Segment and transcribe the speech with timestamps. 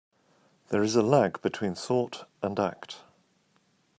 [0.69, 3.01] There is a lag between thought and act.